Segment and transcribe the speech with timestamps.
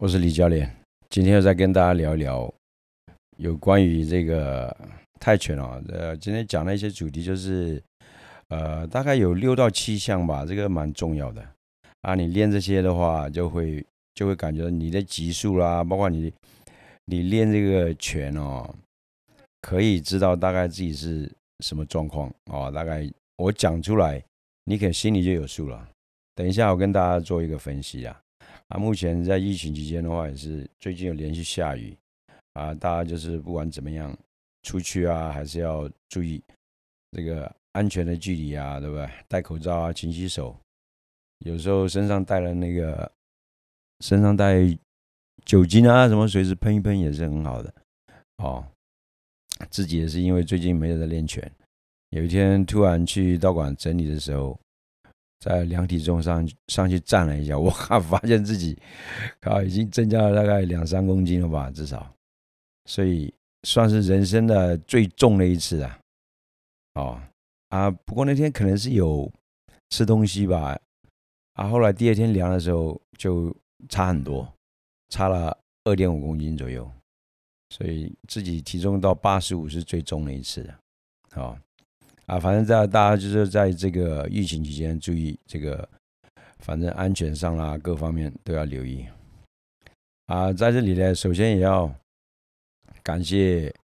[0.00, 0.74] 我是李教练，
[1.10, 2.50] 今天要再跟大家聊一聊
[3.36, 4.74] 有关于这个
[5.20, 5.78] 泰拳哦。
[5.90, 7.82] 呃，今天讲的一些主题就是，
[8.48, 11.46] 呃，大概有六到七项吧，这个蛮重要的
[12.00, 12.14] 啊。
[12.14, 13.84] 你练这些的话，就会
[14.14, 16.32] 就会感觉你的级数啦，包括你
[17.04, 18.74] 你练这个拳哦，
[19.60, 22.72] 可以知道大概自己是什么状况哦。
[22.74, 23.06] 大概
[23.36, 24.24] 我讲出来，
[24.64, 25.86] 你可心里就有数了。
[26.34, 28.18] 等一下，我跟大家做一个分析啊。
[28.70, 31.96] 啊，目前在疫情期间的话，也是最近有连续下雨
[32.52, 34.16] 啊，大家就是不管怎么样
[34.62, 36.40] 出去啊，还是要注意
[37.10, 39.10] 这个安全的距离啊，对不对？
[39.26, 40.56] 戴口罩啊，勤洗手，
[41.40, 43.10] 有时候身上带了那个
[44.04, 44.60] 身上带
[45.44, 47.74] 酒精啊，什么随时喷一喷也是很好的
[48.36, 48.64] 哦。
[49.68, 51.52] 自己也是因为最近没有在练拳，
[52.10, 54.56] 有一天突然去道馆整理的时候。
[55.40, 58.78] 在量体重上上去站了一下， 我发现自己
[59.40, 62.14] 靠已经增加了大概两三公斤了吧，至少，
[62.84, 63.32] 所以
[63.66, 65.98] 算是人生的最重的一次啊！
[66.94, 67.22] 哦
[67.70, 69.32] 啊，不过那天可能是有
[69.88, 70.78] 吃东西吧，
[71.54, 73.54] 啊，后来第二天量的时候就
[73.88, 74.46] 差很多，
[75.08, 76.90] 差了二点五公斤左右，
[77.70, 80.78] 所以自己体重到八十五是最重的一次的，
[81.30, 81.58] 好。
[82.30, 85.88] 啊，反正在大家就是在这个疫情期间注意这个，
[86.60, 89.04] 反正安全上啦，各方面都要留意。
[90.26, 91.92] 啊，在这里呢，首先也要
[93.02, 93.74] 感谢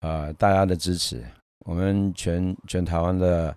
[0.00, 1.24] 啊大家的支持，
[1.64, 3.56] 我们全全台湾的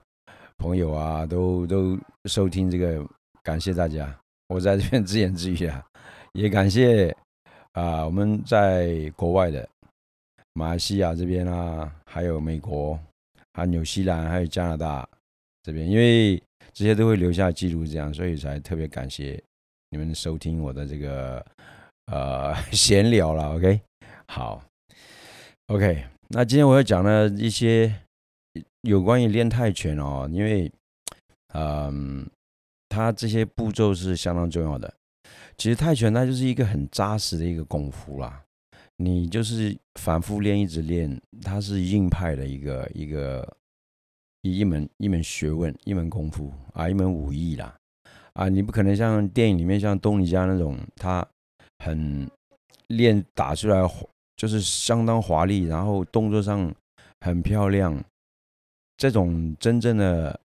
[0.58, 3.06] 朋友啊，都都收听这个，
[3.42, 4.18] 感谢大家。
[4.48, 5.86] 我在这边自言自语啊，
[6.32, 7.14] 也感谢
[7.74, 9.68] 啊我们在国外的
[10.54, 12.98] 马来西亚这边啊，还有美国。
[13.54, 15.08] 还有纽西兰，还有加拿大
[15.62, 16.42] 这边，因为
[16.74, 19.42] 这些都会留下记录，这样，所以才特别感谢
[19.90, 21.46] 你们收听我的这个
[22.08, 23.56] 呃 闲聊了。
[23.56, 23.80] OK，
[24.28, 24.64] 好
[25.68, 27.94] ，OK，那今天我要讲的一些
[28.82, 30.72] 有关于练泰拳哦，因为
[31.54, 32.28] 嗯，
[32.90, 34.92] 它这些步骤是相当重要的。
[35.56, 38.44] 其实泰拳它就是一个很扎实的一个功夫啦。
[39.04, 43.58] 你就是反复练，一直练，它是硬派的一个一个
[44.44, 47.76] 一一门一门学问，一门功夫啊，一门武艺啦
[48.34, 48.48] 啊！
[48.48, 51.28] 你不可能像电影里面像东尼家那种，他
[51.80, 52.30] 很
[52.88, 53.78] 练打出来
[54.38, 56.74] 就是相当华丽，然后动作上
[57.20, 58.02] 很漂亮。
[58.96, 60.40] 这种真正的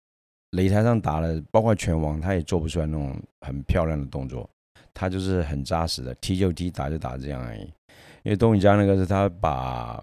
[0.53, 4.49] 擂台上打了，包括拳王，他也做不出来那种很漂亮的动作。
[4.93, 7.71] 他就是很扎实的，踢就踢，打就打这样而已。
[8.25, 10.03] 因为东宇家那个是他把，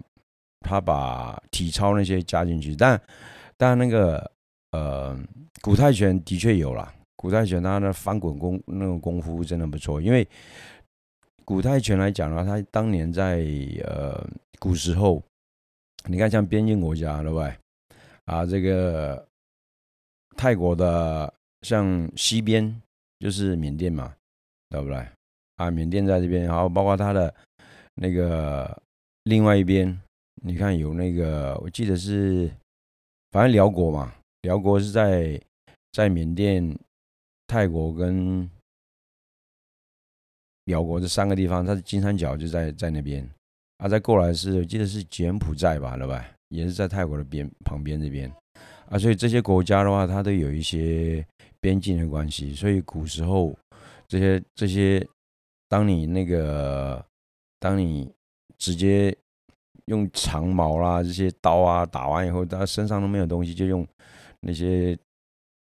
[0.60, 3.00] 他把体操那些加进去，但
[3.56, 4.30] 但那个
[4.72, 5.16] 呃
[5.60, 10.00] 古泰拳的确有了，古泰拳他的翻滚功那种功夫真的不错。
[10.00, 10.26] 因为
[11.44, 13.44] 古泰拳来讲的话，他当年在
[13.84, 14.26] 呃
[14.58, 15.22] 古时候，
[16.06, 17.54] 你看像边境国家对不对？
[18.24, 19.24] 啊，这个
[20.36, 22.82] 泰国的像西边
[23.20, 24.12] 就是缅甸嘛，
[24.70, 25.06] 对不对？
[25.56, 27.32] 啊，缅甸在这边，然后包括他的。
[27.98, 28.82] 那个
[29.24, 29.98] 另外一边，
[30.42, 32.50] 你看有那个，我记得是，
[33.30, 34.12] 反正辽国嘛，
[34.42, 35.40] 辽国是在
[35.92, 36.78] 在缅甸、
[37.46, 38.48] 泰国跟
[40.66, 43.26] 辽国这三个地方，它的金三角就在在那边。
[43.78, 46.22] 啊，再过来是，我记得是柬埔寨吧，对吧？
[46.48, 48.30] 也是在泰国的边旁边这边。
[48.90, 51.26] 啊，所以这些国家的话，它都有一些
[51.60, 52.54] 边境的关系。
[52.54, 53.56] 所以古时候
[54.06, 55.02] 这些这些，
[55.66, 57.02] 当你那个。
[57.58, 58.10] 当你
[58.58, 59.16] 直接
[59.86, 63.86] 用长矛啦这些刀啊打完以后，他身上都没有东西，就用
[64.40, 64.98] 那些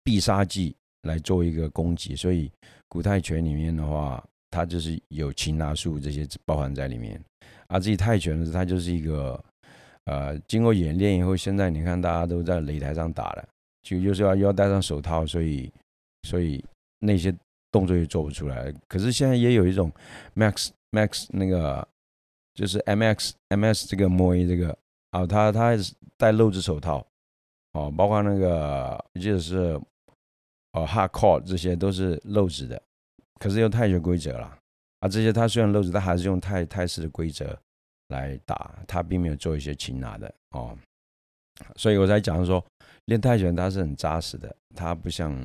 [0.04, 2.16] 必杀技来做一个攻击。
[2.16, 2.52] 所以
[2.88, 7.20] 古泰拳里面的话，它就是有擒拿术这些包含在里面。
[7.68, 9.44] 而自己泰拳呢，它就是一个
[10.06, 13.48] 呃，经过演练以后，现在你看大家都在擂台上打了，
[13.84, 15.72] 就就是要要戴上手套，所以
[16.24, 16.64] 所以
[17.00, 17.32] 那些
[17.72, 18.74] 动作也做不出来。
[18.88, 19.92] 可是现在也有一种
[20.36, 20.70] Max。
[20.92, 21.88] Max 那个
[22.56, 24.76] 就是 MX MS 这个摸一这个
[25.12, 25.78] 啊，他他
[26.18, 27.06] 戴露指手套
[27.74, 29.80] 哦，包括那个我记得是
[30.72, 32.82] 哦 Hardcore 这些都是露指的，
[33.40, 34.58] 可是用泰拳规则了
[35.02, 37.56] 啊，这些他虽然露指，但还是用泰泰式的规则
[38.08, 40.76] 来打，他并没有做一些擒拿的哦，
[41.76, 42.66] 所以我才讲说
[43.06, 45.40] 练泰拳它是很扎实的，它不像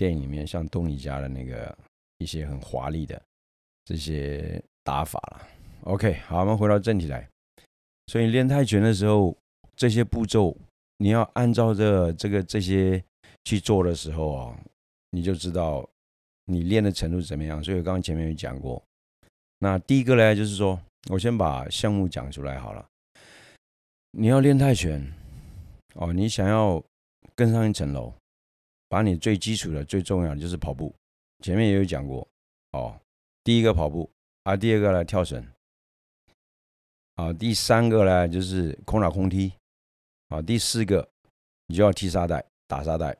[0.00, 1.76] 电影里面像东尼家的那个
[2.16, 3.20] 一些很华丽的
[3.84, 4.58] 这些。
[4.82, 5.46] 打法了
[5.82, 7.28] ，OK，好，我们回到正题来。
[8.06, 9.36] 所以练泰拳的时候，
[9.76, 10.56] 这些步骤
[10.96, 13.00] 你要按照这这个这些
[13.44, 14.58] 去做的时候啊，
[15.10, 15.86] 你就知道
[16.46, 17.62] 你练的程度怎么样。
[17.62, 18.82] 所以我刚刚前面有讲过，
[19.58, 20.80] 那第一个呢，就是说
[21.10, 22.84] 我先把项目讲出来好了。
[24.12, 25.06] 你要练泰拳
[25.94, 26.82] 哦，你想要
[27.36, 28.12] 更上一层楼，
[28.90, 30.92] 把你最基础的、最重要的就是跑步。
[31.42, 32.26] 前面也有讲过
[32.72, 33.00] 哦，
[33.44, 34.10] 第一个跑步
[34.42, 35.42] 啊，第二个呢跳绳
[37.14, 39.52] 啊，第三个呢就是空打空踢
[40.28, 41.08] 啊，第四个
[41.68, 43.16] 你就要踢沙袋、打沙袋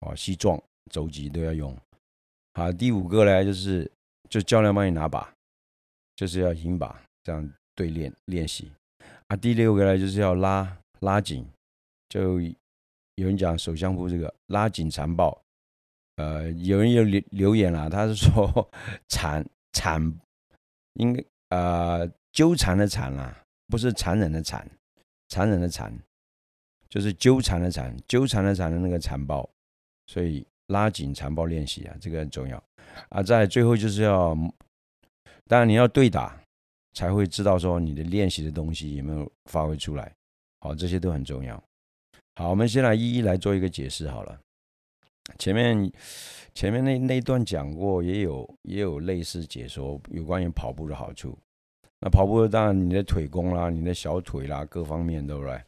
[0.00, 1.74] 啊，膝撞、肘击都要用。
[2.52, 3.90] 好，第五个呢就是
[4.28, 5.34] 就教练帮你拿把。
[6.16, 8.70] 就是要引把这样对练练习
[9.26, 9.36] 啊。
[9.36, 11.44] 第六个呢，就是要拉拉紧，
[12.08, 12.38] 就
[13.16, 15.42] 有人讲手相扑这个拉紧缠抱，
[16.16, 18.70] 呃，有人有留留言了， 他是说
[19.08, 20.14] 缠缠
[20.94, 24.68] 应该呃纠缠的缠啦，不是残忍的残，
[25.28, 25.92] 残忍的残
[26.88, 29.48] 就是纠缠的缠，纠缠的缠的那个缠抱，
[30.06, 32.62] 所以拉紧缠抱练习啊，这个很重要
[33.08, 33.22] 啊。
[33.22, 34.36] 在最后就是要。
[35.46, 36.40] 当然你要对打，
[36.94, 40.10] 才会知道说你的练习的东西有没有发挥出来。
[40.60, 41.62] 好，这些都很重要。
[42.36, 44.40] 好，我们先来一一来做一个解释好了。
[45.38, 45.92] 前面
[46.54, 51.38] 前面那那一段讲过，也有也有类似解说有关于跑步的好处。
[52.00, 55.62] 那跑步当然你的腿功啦，你的小腿啦，各方面对不对？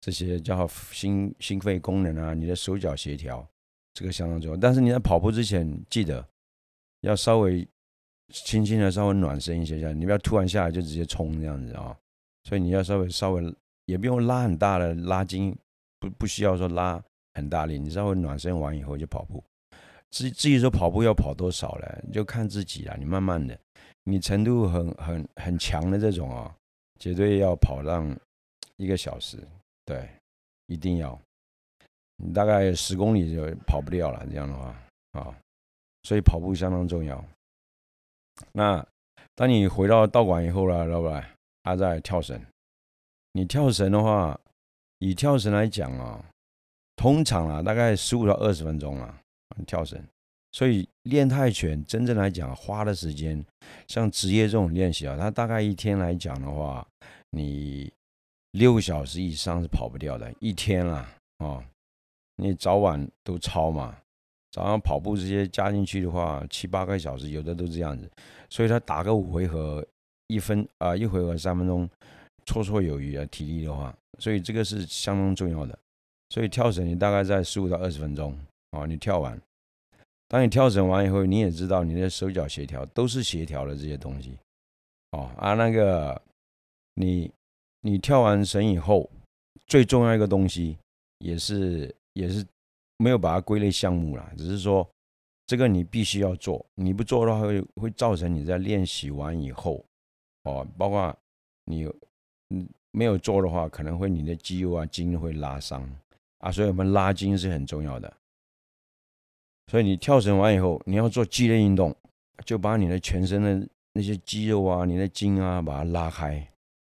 [0.00, 3.46] 这些叫心心肺功能啊，你的手脚协调，
[3.94, 4.56] 这个相当重要。
[4.56, 6.26] 但是你在跑步之前，记得
[7.00, 7.66] 要稍微。
[8.28, 11.96] 轻轻的稍微暖身一些下，你不要突然下来就直接冲这样子啊！
[12.42, 13.54] 所以你要稍微稍微
[13.84, 15.56] 也不用拉很大的拉筋，
[16.10, 17.02] 不需要说拉
[17.34, 19.42] 很大力，你稍微暖身完以后就跑步。
[20.10, 22.96] 至至于说跑步要跑多少了，就看自己了。
[22.98, 23.58] 你慢慢的，
[24.04, 26.54] 你程度很很很强的这种啊，
[26.98, 28.16] 绝对要跑上
[28.76, 29.36] 一个小时，
[29.84, 30.08] 对，
[30.66, 31.18] 一定要。
[32.16, 34.74] 你大概十公里就跑不掉了，这样的话
[35.12, 35.36] 啊，
[36.04, 37.22] 所以跑步相当重要。
[38.52, 38.86] 那
[39.34, 41.28] 当你回到道馆以后了，老板，
[41.62, 42.40] 他在跳绳。
[43.32, 44.40] 你跳绳的话，
[44.98, 46.24] 以跳绳来讲啊，
[46.96, 49.18] 通常啊，大概十五到二十分钟啊，
[49.66, 50.02] 跳绳。
[50.52, 53.44] 所以练泰拳真正来讲，花的时间，
[53.86, 56.86] 像职业这种练习啊，它大概一天来讲的话，
[57.30, 57.92] 你
[58.52, 61.06] 六个小时以上是跑不掉的，一天啦，
[61.38, 61.62] 哦，
[62.36, 63.94] 你早晚都超嘛。
[64.50, 68.10] 早上跑步这些加进去的话，七八个小时，有的都这样子，
[68.48, 69.86] 所以他打个五回合，
[70.28, 71.86] 一分啊，一回合三分钟，
[72.46, 75.78] 绰绰有余啊，体力的话，所以这个是相当重要的。
[76.30, 78.36] 所以跳绳你大概在十五到二十分钟
[78.70, 79.38] 啊，你跳完，
[80.28, 84.38] 当你跳绳完以后，你也知道你的手脚协调都是协调的这些东西
[85.12, 86.20] 哦啊，那个
[86.94, 87.30] 你
[87.82, 89.10] 你跳完绳以后，
[89.66, 90.78] 最重要一个东西
[91.18, 92.42] 也是也是。
[92.98, 94.88] 没有把它归类项目了，只是说
[95.46, 99.84] 这个你必须要做，你不做的话会会造成你在练习完以后，
[100.44, 101.14] 哦，包括
[101.66, 101.86] 你
[102.50, 105.86] 嗯没有做的话，可能会你的肌肉啊筋会拉伤
[106.38, 108.16] 啊，所以我们拉筋是很重要的。
[109.70, 111.94] 所以你跳绳完以后，你要做激烈运动，
[112.44, 116.48] 就把你的全身的那些肌肉啊、你的筋啊，把它拉开，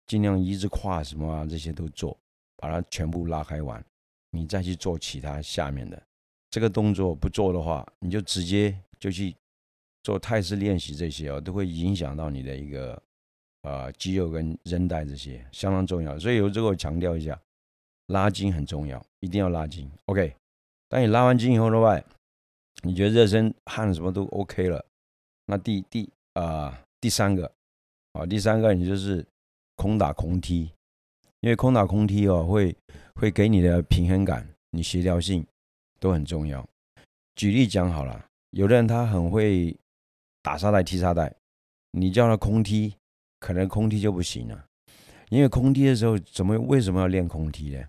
[0.07, 2.19] 尽量一字胯什么啊这些都做，
[2.57, 3.83] 把它全部拉开完。
[4.31, 6.03] 你再去做其他下面的
[6.51, 9.35] 这个动作不做的话，你就直接就去
[10.03, 13.01] 做泰式练习这些哦，都会影响到你的一个
[13.65, 16.19] 呃肌肉跟韧带这些相当重要。
[16.19, 17.39] 所以有这个我强调一下，
[18.07, 19.91] 拉筋很重要，一定要拉筋。
[20.07, 20.33] OK，
[20.89, 22.01] 当你拉完筋以后的话，
[22.83, 24.85] 你觉得热身汗什么都 OK 了，
[25.47, 27.51] 那第第啊第三个
[28.13, 29.27] 啊第三个你就是
[29.77, 30.71] 空打空踢。
[31.41, 32.75] 因为空打空踢哦，会
[33.17, 35.47] 会给你的平衡感、你协调性
[36.01, 36.67] 都很重要。
[37.37, 39.77] 举例讲好了，有的人他很会
[40.41, 41.35] 打沙袋、踢沙袋，
[41.91, 42.95] 你叫他空踢，
[43.45, 44.65] 可能空踢就不行了。
[45.29, 47.85] 因为空踢的时候，怎么为什么要练空踢呢？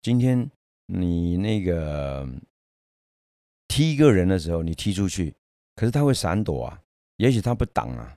[0.00, 0.50] 今天
[0.86, 2.26] 你那个
[3.68, 5.34] 踢一个人的时候，你踢出去，
[5.76, 6.80] 可是他会闪躲啊，
[7.18, 8.16] 也许他不挡啊。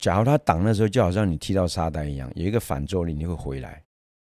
[0.00, 3.80] 假如他挡的时候，就好像你踢到沙袋一样，有一个反作用力，你会回来。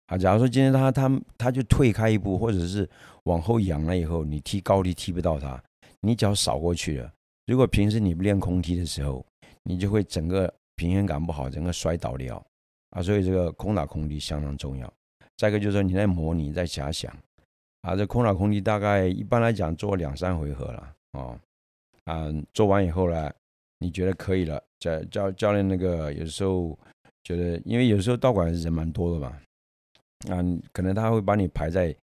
[0.08, 2.86] 啊，假如说今天他他他就退开一步，或者是
[3.24, 5.62] 往后仰了以后，你踢高踢踢不到他，
[6.02, 7.10] 你脚扫过去了。
[7.46, 9.24] 如果平时你不练空踢的时候，
[9.62, 12.44] 你就会整个平衡感不好，整个摔倒掉
[12.90, 13.02] 啊。
[13.02, 14.92] 所以这个空打空踢相当重要。
[15.36, 17.14] 再一个就是说你在模拟在假想
[17.82, 21.38] 啊，这空打空踢大概一般来讲做两三回合了哦，
[22.04, 23.32] 啊，做完以后呢，
[23.78, 26.78] 你觉得可以了，教教教练那个有时候
[27.24, 29.36] 觉得，因为有时候道馆人蛮多的嘛。
[30.30, 30.40] 啊，
[30.72, 31.94] 可能他会把你排在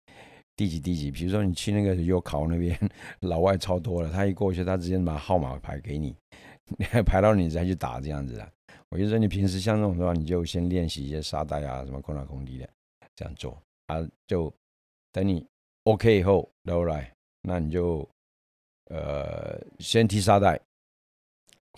[0.56, 2.78] 第几第几，比如说你去那个优考那边，
[3.22, 6.16] 老外超多了，他一过去，他直接把号码牌给你，
[7.04, 8.48] 排到你再去打这样子的。
[8.94, 12.70] 我就说你平时像这种的话，你就先练习一些沙袋啊，什么空打空地的
[13.16, 13.98] 这样做啊，
[14.28, 14.54] 就
[15.12, 15.44] 等你
[15.86, 18.08] OK 以后，然后来，那你就
[18.92, 20.62] 呃先踢沙袋，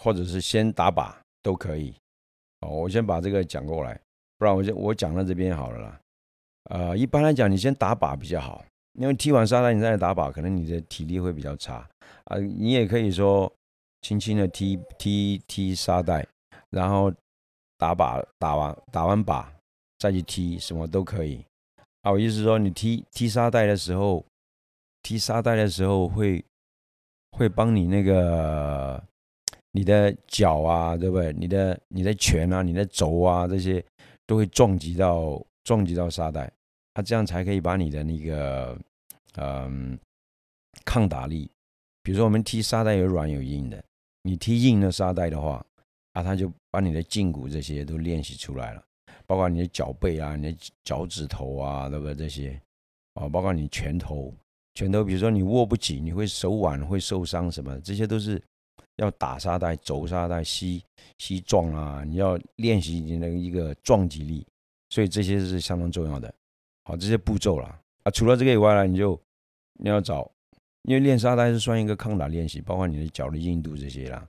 [0.01, 1.95] 或者是先打靶都可以。
[2.60, 3.98] 哦，我先把这个讲过来，
[4.38, 6.01] 不然我就我讲到这边好了啦。
[6.65, 8.62] 呃，一般来讲，你先打靶比较好，
[9.00, 11.89] 因为踢完沙袋你再来打靶，可能你的体力会比较差
[12.25, 12.38] 啊。
[12.39, 13.50] 你也可以说
[14.01, 16.27] 轻轻的踢踢踢沙袋，
[16.75, 17.12] 然后
[17.77, 19.46] 打靶打完打完靶
[19.98, 21.44] 再去踢，什么都可以。
[22.01, 24.24] 啊，我意思说，你踢踢沙袋的时候，
[25.01, 26.44] 踢沙袋的时候会
[27.32, 29.03] 会帮你那个。
[29.77, 31.34] 你的脚啊，对不对？
[31.34, 33.84] 你的你的拳啊，你的肘啊，这些
[34.25, 36.50] 都会撞击到撞击到沙袋，
[36.94, 38.79] 它这样才可以把你的那个
[39.34, 40.00] 嗯
[40.86, 41.51] 抗打力，
[42.01, 43.84] 比如说我们踢沙袋有软有硬的，
[44.22, 45.62] 你踢硬的沙袋的话，
[46.15, 48.84] 啊，他就把你的胫骨这些都练习出来了，
[49.27, 52.15] 包括你的脚背啊，你的脚趾头啊，对不对？
[52.15, 52.60] 这些
[53.13, 54.34] 啊，包括你拳头，
[54.74, 58.41] 拳头，比如说你握不紧，你会手腕会受伤什么，这些都是。
[58.98, 60.81] 要打沙袋、走沙袋、吸
[61.17, 62.01] 吸撞啊！
[62.05, 64.48] 你要练习你的一个撞击力，
[64.89, 66.34] 所以这些是相当重要的。
[66.86, 67.67] 好，这些步骤了
[68.03, 68.12] 啊。
[68.12, 69.22] 除了这个以外呢，你就
[69.74, 70.31] 你要找，
[70.84, 74.25] 因为练沙袋是算一个抗打练习，包括你的脚的硬度这些啦。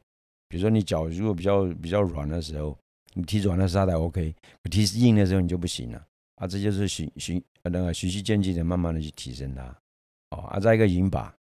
[0.49, 2.77] 比如说你脚如果比较比较软的时候，
[3.15, 4.35] 你踢软的沙袋 OK，
[4.71, 6.47] 踢硬的时候你就不行了啊。
[6.47, 9.65] 这就是循循那个循序渐进的，慢慢的去提升它。
[10.31, 11.35] 哦，啊，再一个引把。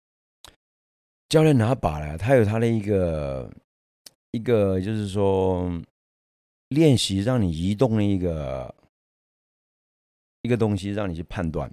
[1.29, 3.51] 教练拿把了，他有他的一个
[4.31, 5.69] 一个，就是说
[6.69, 8.73] 练习让你移动的一个
[10.43, 11.69] 一个东西，让你去判断。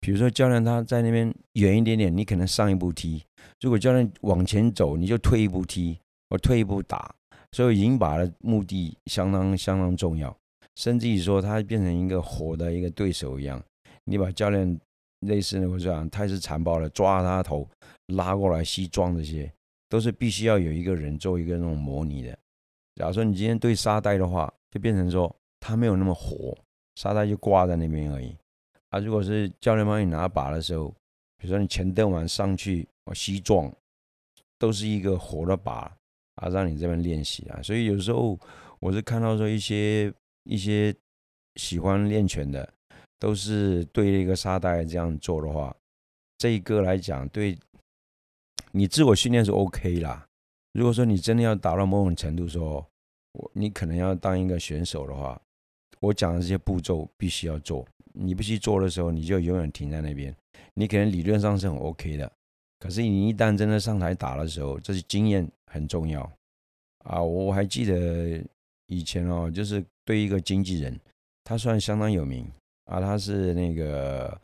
[0.00, 3.20] 比如说，教练他在那边远一点点，你可能上一步踢；
[3.60, 7.14] 如果教练往前走，你就退一步踢，我退一步打。
[7.52, 10.36] 所以引把的目的相当相当重要，
[10.74, 13.62] 甚至于说他变成一个活的一个对手一样。
[14.04, 14.78] 你把教练
[15.20, 17.68] 类似那个这样态势残暴的抓他头。
[18.08, 19.50] 拉过来西装，这些
[19.88, 22.38] 都是必须要有一个人做一个那种模拟的。
[22.96, 26.54] 假如说你今天对沙袋的话，就变成说他没有那么火，
[26.96, 28.36] 沙袋就挂在那边而已。
[28.90, 30.90] 啊，如果是教练帮你拿把的时候，
[31.38, 33.72] 比如说你前蹬完上去，哦西撞，
[34.58, 35.96] 都是一个活的把
[36.36, 37.60] 啊，让你这边练习啊。
[37.62, 38.38] 所以有时候
[38.80, 40.12] 我是看到说一些
[40.44, 40.94] 一些
[41.56, 42.72] 喜欢练拳的，
[43.18, 45.74] 都是对一个沙袋这样做的话，
[46.38, 47.58] 这一个来讲对。
[48.76, 50.26] 你自我训练是 OK 啦。
[50.72, 52.84] 如果说你真的要达到某种程度，说
[53.30, 55.40] 我你可能要当一个选手的话，
[56.00, 57.86] 我讲的这些步骤必须要做。
[58.12, 60.34] 你不去做的时候，你就永远停在那边。
[60.74, 62.32] 你可能理论上是很 OK 的，
[62.84, 66.20] 可是你一旦真的上台打的时候，这是经验很重要
[66.98, 67.22] 啊。
[67.22, 68.44] 我还记得
[68.88, 71.00] 以前哦，就是对一个经纪人，
[71.42, 72.46] 他算相当有名
[72.84, 74.38] 啊，他是那个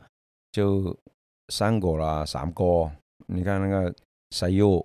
[0.51, 0.97] 就
[1.49, 2.91] 三国啦、三国，
[3.27, 3.93] 你看那个。
[4.33, 4.81] 沙优、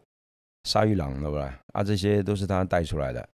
[0.65, 1.45] 鲨鱼狼，对不对？
[1.69, 3.29] 啊，这些都是他带出来的。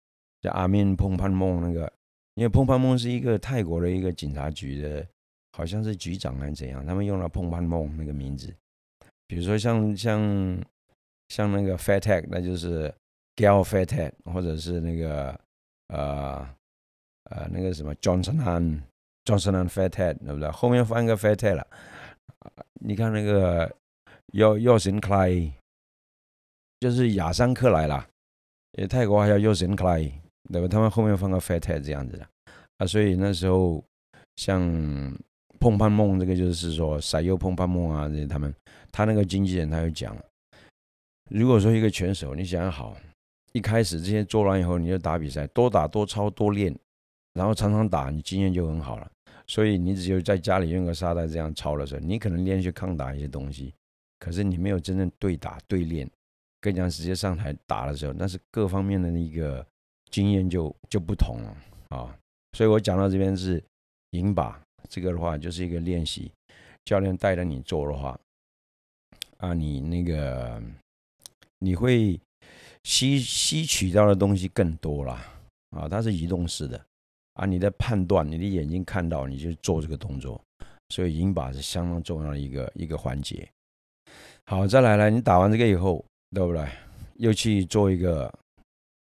[0.40, 1.92] 叫阿面碰潘梦那个，
[2.32, 5.06] 因为碰潘梦是一个泰国的一个警察局的，
[5.52, 8.50] 好像是局长还是怎样，他们用了碰潘梦那个名字。
[9.28, 10.20] 比如说像像
[11.28, 12.92] 像那个 Fatek，那就是
[13.36, 15.38] Gal Fatek，或者是那个
[15.88, 16.48] 呃
[17.30, 18.80] 呃那个什么 johnsonan
[19.24, 20.50] johnsonan Fatek，对不对？
[20.50, 21.64] 后面放一个 Fatek 了。
[22.80, 23.72] 你看那个
[24.32, 25.52] y o y o s i n Clay。
[26.80, 28.08] 就是亚桑克莱啦，
[28.74, 29.98] 呃，泰国还要用神克莱，
[30.52, 30.68] 对吧？
[30.68, 32.24] 他们后面放个 Fatech 这样子的
[32.76, 33.84] 啊，所以那时候
[34.36, 34.62] 像
[35.60, 38.54] 碰碰梦这个，就是说塞优碰碰梦啊，这些他们，
[38.90, 40.16] 他那个经纪人他就讲，
[41.30, 42.96] 如果说一个拳手你想好，
[43.52, 46.74] 一开始这些做完以后，你就打比赛，多打多操多练，
[47.34, 49.10] 然后常常打，你经验就很好了。
[49.46, 53.72] 所以你只有在家里用个沙袋这样操的时候，你可能练去抗打一些东西，
[54.18, 56.08] 可是你没有真正对打对练。
[56.60, 59.64] 跟你讲，直接上台打的时候，那是各方面的那个
[60.10, 61.56] 经验就就不同了
[61.90, 62.14] 啊。
[62.56, 63.62] 所以我讲到这边是
[64.10, 64.54] 引靶，
[64.88, 66.30] 这个的话就是一个练习，
[66.84, 68.18] 教练带着你做的话，
[69.38, 70.62] 啊，你那个
[71.58, 72.18] 你会
[72.84, 75.12] 吸吸取到的东西更多了
[75.70, 75.88] 啊。
[75.88, 76.80] 它是移动式的
[77.34, 80.40] 啊，你的判断，你的眼睛看到，你就做这个动作。
[80.90, 83.48] 所以引把是相当重要的一个一个环节。
[84.46, 86.04] 好，再来了，你打完这个以后。
[86.30, 86.68] 对不对？
[87.14, 88.30] 又去做一个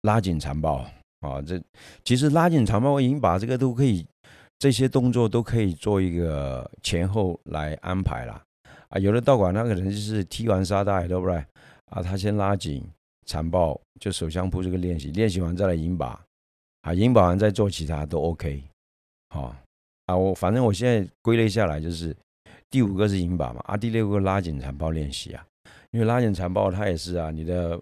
[0.00, 0.76] 拉紧残暴
[1.20, 1.42] 啊！
[1.42, 1.62] 这
[2.02, 4.06] 其实拉紧残暴，我已经把这个都可以，
[4.61, 8.40] 这些动作都可以做一个前后来安排了
[8.90, 8.99] 啊。
[8.99, 11.35] 有的道馆他可能就是踢完沙袋，对不对？
[11.87, 12.85] 啊，他先拉紧
[13.26, 16.23] 残暴，就手相扑这个练习，练习完再来引把
[16.83, 18.62] 啊，银保完再做其他都 OK，
[19.31, 19.57] 好
[20.07, 22.14] 啊，我反正我现在归类下来就是
[22.69, 25.45] 第五个是引把嘛，啊，第六个拉紧残暴练习啊，
[25.90, 27.81] 因为拉紧残暴它也是啊，你的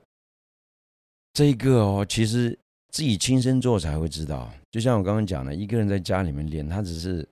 [1.32, 2.58] 这个哦，其实
[2.90, 7.28] 自己亲身做才会知道，就像我刚刚讲的，一个人在家里面练，他只是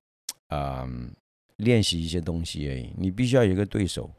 [0.49, 0.87] 啊
[1.57, 4.11] 练习一些东西而已，你必须要有一个对手，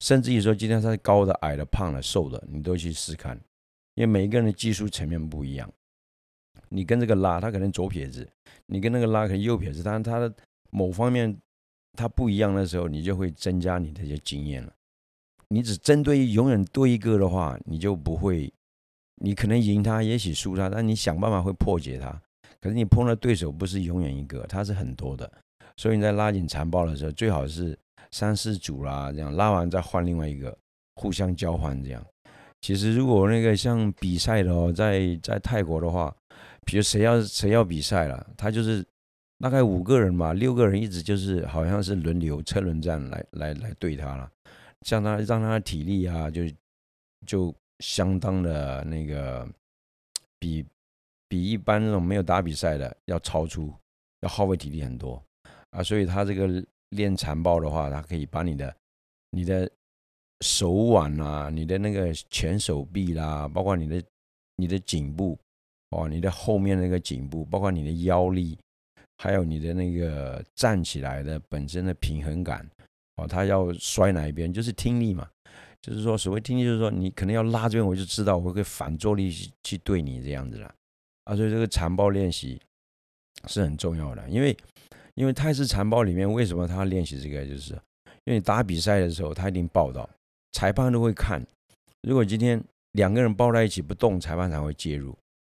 [0.00, 3.34] 甚至于说今天他是高的、矮的、胖的、瘦的，你都去试看，
[3.94, 5.72] 因为每一个人的技术层面不一样。
[6.68, 8.22] 你跟这个拉，他可能左撇子；
[8.66, 9.82] 你跟那个拉可能右撇子。
[9.82, 10.32] 但是他的
[10.70, 11.34] 某方面
[11.92, 14.72] 他不一样的时候，你就会增加你的一些经验了。
[15.48, 18.52] 你只针对永远对一个的话，你就不会。
[19.24, 22.10] 你可能赢他，也许输他，但你想办法会破解他。
[22.60, 25.30] 可是你碰到对手不是永远一个，他是很多的。
[25.76, 27.78] 所以你在拉紧残暴的时候，最好是
[28.10, 30.56] 三四组啦，这样拉完再换另外一个，
[30.96, 32.04] 互相交换这样。
[32.60, 36.14] 其实如果那个像比赛的哦，在在泰国的话。
[36.66, 38.82] 比如谁要谁要比赛了，他就是
[39.38, 44.30] 大概五个人吧，六个人一直就是好像是轮流车轮战来来来对他了，
[44.80, 46.44] 像他让他的体力啊，就
[47.26, 49.48] 就相当的那个
[50.38, 50.64] 比
[51.28, 53.72] 比一般那种没有打比赛的要超出，
[54.20, 55.22] 要耗费体力很多
[55.70, 58.76] 啊，所以他这个练残暴的话，他可以把你的
[59.30, 59.70] 你的
[60.40, 64.02] 手腕啊，你的那个前手臂啦，包括你的
[64.56, 65.38] 你的颈部。
[65.90, 68.58] 哦，你的后面那个颈部，包括你的腰力，
[69.18, 72.68] 还有你的那个站起来的本身的平衡感，
[73.14, 75.30] 哦，他要摔哪一边，就是听力嘛，
[75.84, 79.30] 就是说所谓听力，就是说你可能要拉这边，我就知道我会反作力
[79.62, 80.74] 去对你这样子了，
[81.24, 82.58] 啊，所以这个残暴练习
[83.48, 84.56] 是很重要的，因为
[85.14, 87.74] 因为泰式残暴里面为什么他练习这个，就是
[88.24, 90.08] 因为你打比赛的时候他一定报道，
[90.52, 91.46] 裁判都会看，
[92.00, 92.58] 如果今天
[92.92, 95.10] 两个人抱在一起不动，裁判才会介入。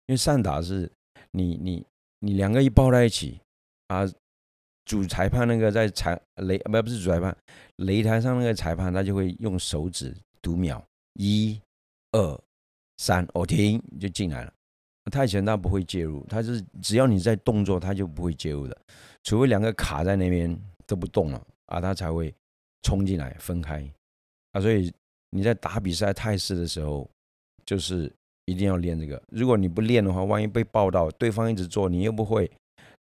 [0.07, 0.89] 因为散打是，
[1.31, 1.85] 你你
[2.19, 3.38] 你两个一抱在一起
[3.88, 4.09] 啊，
[4.85, 7.35] 主裁判那个在裁擂不不是主裁判
[7.77, 11.59] 擂台上那个裁判，他就会用手指读秒，一、
[12.11, 12.44] 二、
[12.98, 14.53] 三，哦停就进来了。
[15.11, 18.77] 泰拳他不会介入，他是只要你在动作，他就不会介入的，
[19.24, 22.33] 除非两个卡在那边都不动了啊，他才会
[22.83, 23.87] 冲进来分开
[24.51, 24.61] 啊。
[24.61, 24.94] 所以
[25.29, 27.09] 你在打比赛态势的时候，
[27.65, 28.11] 就是。
[28.46, 32.51] 一定要练这个，如果你不练的话，万一被报道，对方一直做，你又不会，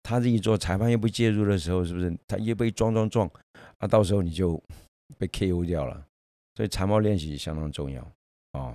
[0.08, 2.16] 他自己做，裁判又不介入的时候，是不是？
[2.26, 3.30] 他又被撞撞撞，
[3.76, 4.58] 啊，到时候你就
[5.18, 6.02] 被 KO 掉了。
[6.54, 8.02] 所以残暴练习相当重要
[8.52, 8.74] 啊！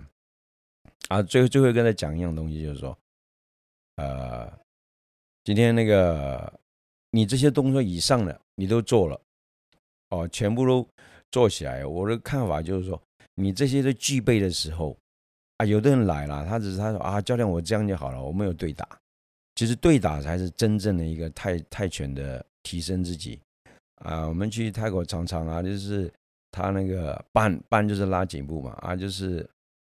[1.10, 2.96] 啊，最后最后跟他讲一样东西，就是说，
[3.96, 4.48] 呃，
[5.44, 6.54] 今天那个
[7.10, 9.20] 你这些动作以上的你都做了，
[10.12, 10.88] 哦，全部都
[11.32, 11.84] 做起来。
[11.84, 13.02] 我的看法就是说，
[13.34, 14.96] 你这些都具备的时候。
[15.58, 18.88] 啊，有的人来了，他只是他说啊，教练我这样就好了，我没有对打。
[19.56, 23.40] 其实对打才是真正的一个泰泰拳的提升自己
[23.96, 24.28] 啊。
[24.28, 26.12] 我们去泰国常常啊，就是
[26.52, 29.48] 他那个半半就是拉颈部嘛啊，就是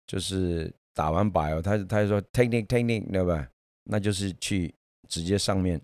[0.07, 3.49] 就是打完摆哦，他他就说 technique technique 对吧？
[3.85, 4.75] 那就是去
[5.09, 5.81] 直接上面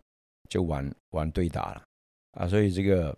[0.49, 1.83] 就玩玩对打了
[2.33, 2.47] 啊。
[2.47, 3.17] 所以这个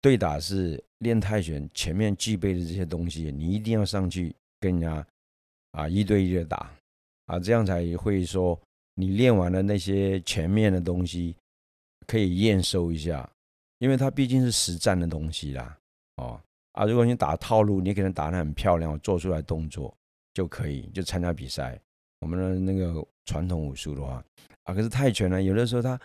[0.00, 5.06] 对打是练泰拳前面具备的这些东西，你一定要上去跟人家。
[5.72, 6.72] 啊，一对一的打，
[7.26, 8.58] 啊，这样才会说
[8.96, 11.36] 你练完了那些前面的东西，
[12.06, 13.30] 可以验收一下，
[13.78, 15.78] 因为它毕竟是实战的东西啦，
[16.16, 16.40] 哦，
[16.72, 19.94] 啊，如果你打套路，你可能打得很漂亮，做出来动作
[20.34, 21.78] 就可以就参加比赛。
[22.20, 24.24] 我们的那个传统武术的话，
[24.64, 26.00] 啊，可是泰拳呢，有的时候他，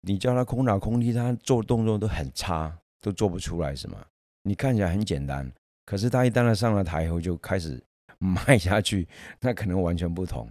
[0.00, 4.04] 你叫他空打空踢，他做动作都很差，都做不出来，是吗？
[4.42, 5.50] 你看起来很简单，
[5.86, 7.82] 可是他一旦他上了台以后，就开始。
[8.22, 9.08] 卖下去，
[9.40, 10.48] 那可能完全不同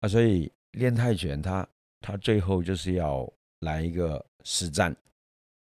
[0.00, 0.08] 啊！
[0.08, 1.66] 所以练泰拳，他
[2.00, 4.94] 他最后就是要来一个实战，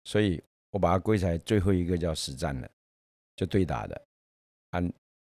[0.05, 2.71] 所以我把它归在最后一个叫实战的，
[3.37, 4.03] 就对打的
[4.71, 4.81] 啊。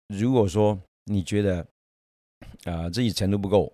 [0.07, 1.65] 如果说你觉得
[2.65, 3.73] 啊自己程度不够，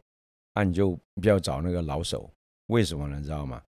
[0.53, 2.29] 那你就不要找那个老手，
[2.67, 3.21] 为什么呢？
[3.21, 3.62] 知道吗？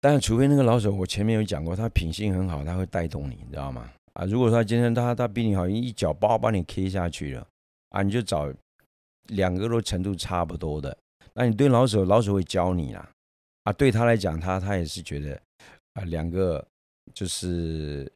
[0.00, 3.90] 但是除非那个老手，我前面有讲过，他品性很好，他会带动你，你知道吗？
[4.12, 7.48] 啊，如果说今天他他比你好，一脚包把你 K 下去了，
[7.88, 8.52] 啊，你就找
[9.28, 10.96] 两个都程度差不多的，
[11.34, 13.10] 那你对老手，老手会教你啦，
[13.64, 15.40] 啊，对他来讲，他他也是觉得
[15.94, 16.66] 啊，两个
[17.12, 18.10] 就是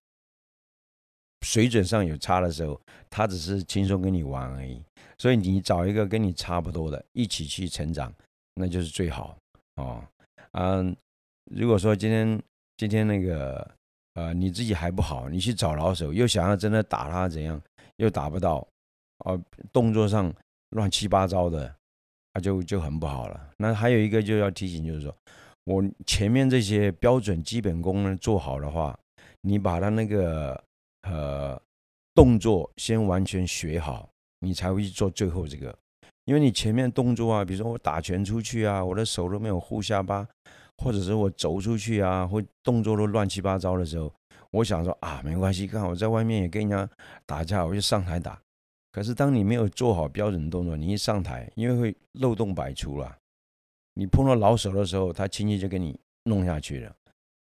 [1.42, 4.83] 水准上有差的时候，他只是轻松跟你玩而已，
[5.18, 8.12] 所以你找一个跟你差不多的，一起去成长，
[8.54, 9.37] 那就是最好
[9.76, 10.02] 哦。
[10.52, 10.96] 嗯，
[11.54, 12.42] 如果说今天
[12.76, 13.70] 今天那个。
[14.14, 17.62] 呃，你自己还不好，你去找老手，又想要真的打他怎样，
[17.98, 18.66] 又打不到，
[19.18, 19.40] 啊，
[19.72, 20.35] 动作上
[20.70, 21.72] 乱七八糟的，
[22.38, 23.51] 就就很不好了。
[23.57, 25.14] 那还有一个就要提醒，就是说
[25.64, 28.98] 我前面这些标准基本功呢做好的话，
[29.42, 30.62] 你把它那个
[31.03, 31.61] 呃
[32.14, 34.09] 动作先完全学好，
[34.40, 35.77] 你才会去做最后这个。
[36.24, 40.27] 因为你前面动作啊，比如说我打拳出去啊，我的手都没有护下巴，
[40.77, 44.12] 或者是我走出去啊，或动作都乱七八糟的时候，
[44.51, 46.87] 我想说啊，没关系，看我在外面也跟人家
[47.24, 48.38] 打架，我就上台打。
[48.98, 53.16] 可是当你没有做好标准动作，你一上台，因为会漏洞百出了，
[53.94, 56.92] 你碰到老手的时候，他轻易就给你弄下去了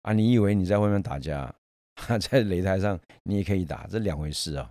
[0.01, 0.11] 啊！
[0.11, 1.55] 你以为你在外面打架，
[2.19, 4.69] 在擂台上你也可以打，这两回事啊。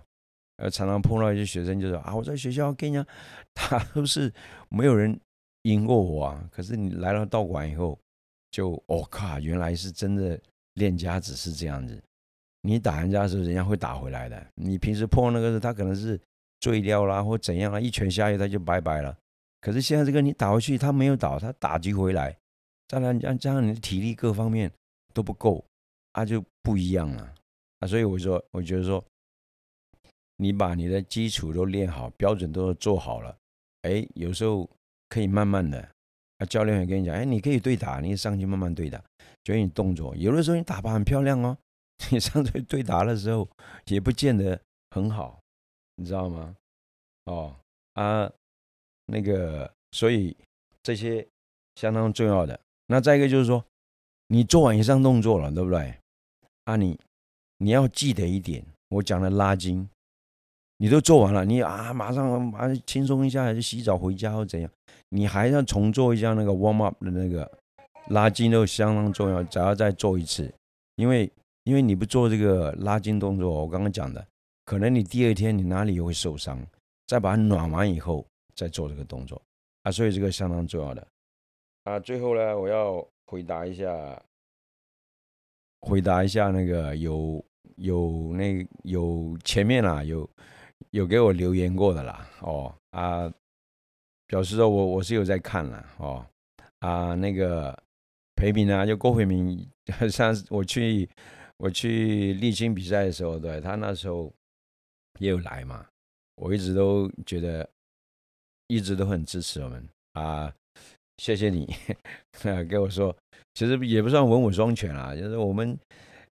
[0.57, 3.11] 呃，常常碰到一些学生就说啊，我在学校跟人家
[3.51, 4.31] 打都是
[4.69, 5.19] 没有人
[5.63, 6.47] 赢过我啊。
[6.51, 7.99] 可是你来到道馆以后，
[8.51, 10.39] 就我靠，原来是真的
[10.75, 11.99] 练家子是这样子。
[12.61, 14.47] 你打人家的时候，人家会打回来的。
[14.53, 16.21] 你平时碰那个是他可能是
[16.59, 19.17] 醉掉啦或怎样啊，一拳下去他就拜拜了。
[19.61, 22.37] 可是现在这个你打回去，他没有倒，他打击回来，
[22.87, 24.71] 再来加加上你的体力各方面
[25.13, 25.63] 都不够，
[26.13, 27.33] 啊就不一样了
[27.79, 27.87] 啊。
[27.87, 29.03] 所以我说，我觉得说。
[30.37, 33.37] 你把你的基础都练好，标准都做好了，
[33.83, 34.69] 哎，有时候
[35.07, 35.79] 可以慢慢的，
[36.39, 39.01] 啊，教练也跟你讲，哎，你可以对打，你上去慢慢对打，
[39.45, 41.57] 觉得你动作，有的时候你打法很漂亮哦，
[42.11, 43.47] 你上去对打的时候
[43.85, 45.39] 也不见得很好，
[45.95, 46.55] 你知道吗？
[47.25, 47.55] 哦，
[47.93, 48.31] 啊，
[49.05, 50.35] 那个，所以
[50.83, 51.25] 这些
[51.75, 52.59] 相当重要的。
[52.87, 53.63] 那再一个就是说，
[54.27, 55.95] 你做完以上动作了，对不对？
[56.65, 56.99] 啊，你
[57.57, 59.89] 你要记得一点，我讲的拉筋。
[60.77, 64.69] 你都做完了，你啊，马上马上轻松一下，就洗澡回家或怎样？
[65.09, 67.49] 你还要重做一下那个 warm up 的那个
[68.09, 70.53] 拉筋，都相当重要，只要再做一次。
[70.97, 71.31] 因为
[71.63, 74.27] 因为你不做这个拉筋动作，我刚刚讲的，
[74.65, 76.59] 可能你第二天你哪里又会受伤。
[77.07, 78.25] 再把它暖完以后
[78.55, 79.39] 再做这个动作
[79.83, 81.07] 啊，所以这个相当重要的
[81.83, 81.99] 啊。
[81.99, 84.21] 最后呢，我要回答一下，
[85.81, 90.29] 回答一下那个有有那有前面啊有。
[90.91, 93.31] 有给我留言过的啦，哦啊，
[94.27, 96.25] 表示说我我是有在看了哦
[96.79, 97.77] 啊，那个
[98.35, 99.67] 裴明啊，就郭培明，
[100.09, 101.09] 上次我去
[101.57, 104.31] 我去沥青比赛的时候，对他那时候
[105.19, 105.85] 也有来嘛，
[106.35, 107.67] 我一直都觉得
[108.67, 110.53] 一直都很支持我们啊，
[111.17, 111.67] 谢谢你
[112.69, 113.15] 跟我说，
[113.53, 115.77] 其实也不算文武双全啊，就是我们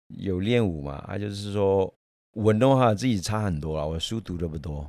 [0.09, 1.93] 有练武嘛，啊，就是说。
[2.35, 4.85] 文的话自己差很多了，我书读的不多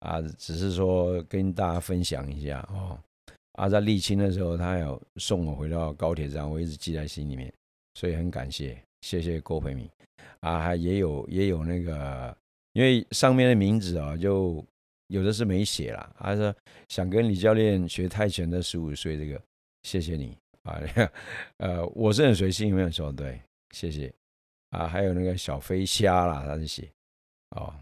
[0.00, 2.98] 啊，只是说跟大家分享一下哦。
[3.52, 7.54] 啊，在沥青的时候，他有送我回到高铁站，我一直记在心里面，
[7.94, 9.88] 所以很感谢，谢谢郭培明
[10.40, 12.36] 啊，还也有也有那个，
[12.72, 14.64] 因为上面的名字啊，就
[15.08, 16.54] 有的是没写了，他说
[16.88, 19.40] 想跟李教练学泰拳的十五岁，这个
[19.82, 20.80] 谢谢你啊，
[21.58, 24.12] 呃，我是很随性，没有说对，谢谢。
[24.70, 26.86] 啊，还有那个小飞虾啦，他是写
[27.56, 27.72] 哦，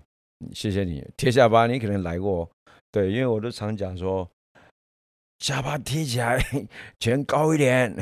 [0.53, 2.49] 谢谢你贴下巴，你可能来过，
[2.93, 4.31] 对，因为我都常讲说，
[5.41, 6.41] 下巴贴起来
[7.01, 7.93] 全高一点，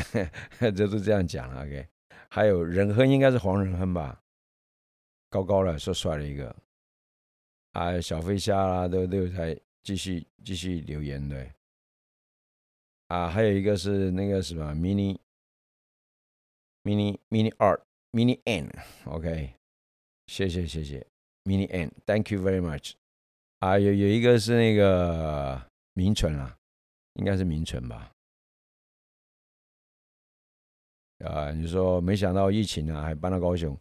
[0.61, 1.63] 这 都这样讲了。
[1.63, 1.89] OK，
[2.29, 4.21] 还有仁亨应该是黄仁亨吧，
[5.31, 6.55] 高高的，帅帅的一个，
[7.75, 11.53] 啊，小飞虾啦，都都有在继续继续留言对，
[13.07, 15.17] 啊，还有一个是那个什么 mini
[16.83, 17.83] mini mini art。
[18.15, 19.55] Mini N，OK，
[20.29, 21.05] 谢谢谢谢
[21.43, 22.93] ，Mini N，Thank you very much。
[23.59, 25.61] 啊，有有一个是那个
[25.95, 26.57] 明存啊，
[27.15, 28.13] 应该是明存吧？
[31.25, 33.77] 啊，你说没想到疫情啊，还搬到高雄，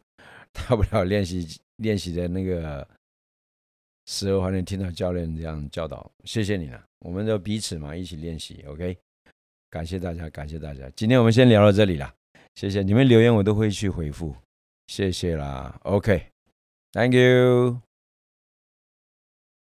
[0.51, 2.89] 大不了练习练习的那个
[4.05, 6.83] 时候还能听到教练这样教导，谢谢你了。
[6.99, 8.97] 我们就彼此嘛，一起练习，OK。
[9.69, 12.13] 感谢大家，感谢大家，今天我们先聊到这里了。
[12.55, 14.35] 谢谢你们留言，我都会去回复。
[14.87, 17.92] 谢谢啦，OK，Thank you。